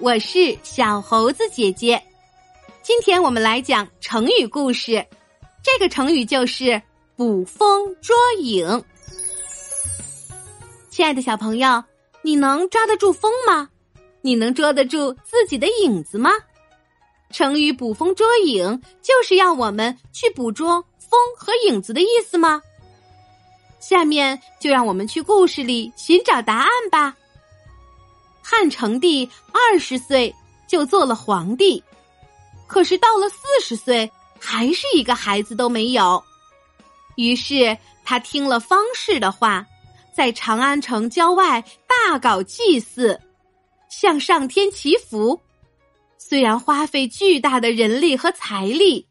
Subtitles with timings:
[0.00, 2.00] 我是小猴子姐姐。
[2.82, 5.04] 今天我们来讲成语故事，
[5.60, 6.80] 这个成语就是
[7.16, 8.84] “捕风捉影”。
[10.88, 11.82] 亲爱的小朋友，
[12.22, 13.68] 你能抓得住风吗？
[14.22, 16.30] 你能捉得住自己的影子吗？
[17.30, 22.62] 成语“捕风捉影”就是要我们去捕捉风和影子的意思吗？
[23.80, 27.16] 下面就让我们去故事里寻找答案吧。
[28.50, 30.34] 汉成帝二十岁
[30.66, 31.84] 就做了皇帝，
[32.66, 36.24] 可是到了四十岁还是一个孩子都没有。
[37.16, 39.66] 于是他听了方士的话，
[40.14, 43.20] 在长安城郊外大搞祭祀，
[43.90, 45.38] 向上天祈福。
[46.16, 49.06] 虽然花费巨大的人力和财力，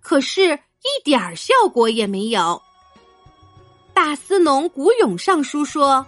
[0.00, 2.62] 可是一点儿效果也没有。
[3.92, 6.06] 大司农古勇上书说。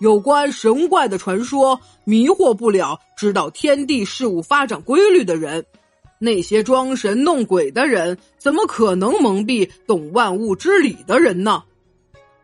[0.00, 5.64] 有关神怪的传说迷惑不了知道天地事物发展规律的人，
[6.18, 11.62] 那些装神弄鬼的人怎么可能蒙蔽懂万物之理的人呢？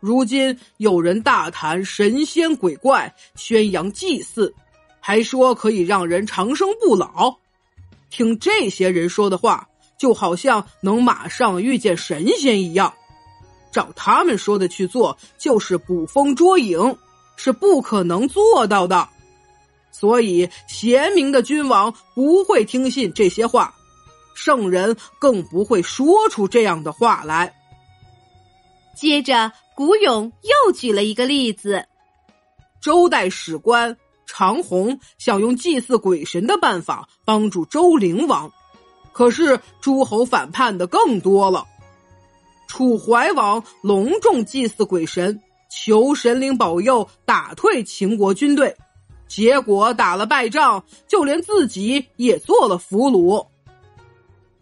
[0.01, 4.55] 如今有人大谈神仙鬼怪，宣扬祭祀，
[5.01, 7.35] 还说可以让人长生不老。
[8.11, 9.67] 听这些人说的话，
[9.99, 12.93] 就好像能马上遇见神仙一样。
[13.73, 16.97] 照他们说的去做，就是捕风捉影。
[17.37, 19.09] 是不可能做到的，
[19.93, 23.75] 所以贤明的君王不会听信这些话，
[24.35, 27.55] 圣人更不会说出这样的话来。
[28.95, 31.87] 接着，古勇又举了一个例子：
[32.81, 38.51] 周代史官常洪想用祭祀鬼神的办法帮助周灵王，
[39.13, 41.67] 可是诸侯反叛的更多了。
[42.67, 45.41] 楚怀王隆重祭祀鬼神。
[45.69, 48.77] 求神灵保佑打退秦国军队，
[49.29, 53.47] 结果打了败仗，就连自己也做了俘虏。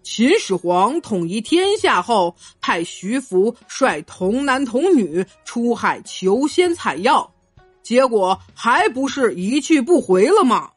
[0.02, 7.32] 秦始皇统一天下后，派徐福率童男童女出海求仙采药，
[7.82, 10.70] 结果还不是一去不回了吗？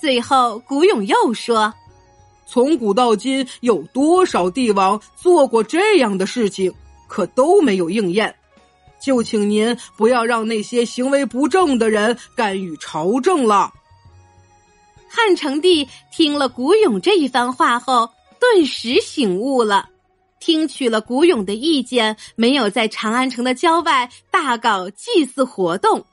[0.00, 1.72] 最后，古勇又说
[2.46, 6.74] ：“从古到今，有多少帝王做过这样的事情，
[7.06, 8.34] 可都没有应验。”
[9.04, 13.70] 就请您不要让那些行为不正的人干预朝政了。
[15.08, 18.10] 汉成帝听了古勇这一番话后，
[18.40, 19.88] 顿时醒悟了，
[20.40, 26.04] 听取了古勇的意见，没有在长安城的郊外大搞祭祀活动。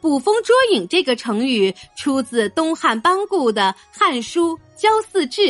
[0.00, 5.42] 捕风捉影这个成语出自东汉班固的《汉书·郊祀志》，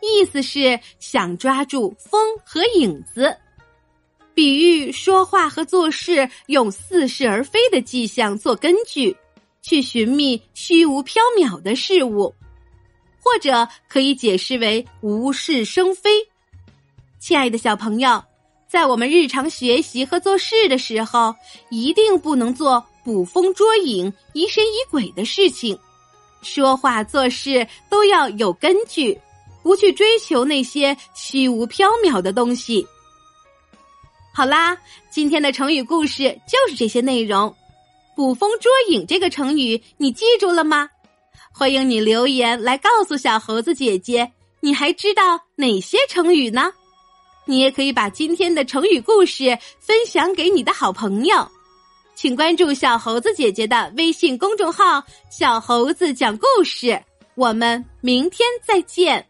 [0.00, 3.36] 意思是想抓住风和影子。
[4.38, 9.16] 比喻说话和做事用似是而非的迹象做根据，
[9.62, 12.32] 去寻觅虚无缥缈的事物，
[13.20, 16.10] 或者可以解释为无事生非。
[17.18, 18.22] 亲爱的小朋友，
[18.68, 21.34] 在我们日常学习和做事的时候，
[21.68, 25.76] 一定不能做捕风捉影、疑神疑鬼的事情。
[26.42, 29.20] 说话做事都要有根据，
[29.64, 32.86] 不去追求那些虚无缥缈的东西。
[34.38, 34.78] 好啦，
[35.10, 37.52] 今天的成语故事就是这些内容。
[38.14, 40.88] 捕风捉影这个成语你记住了吗？
[41.52, 46.72] 欢迎你留言来告诉小猴子姐姐，你还知道哪些成语呢？
[47.46, 51.44] 你也可以把今天的成语故事分享给你的好朋友，
[52.14, 55.02] 请关注小猴子姐姐的微信公众号
[55.36, 57.02] “小猴子讲故事”。
[57.34, 59.26] 我们明天再见。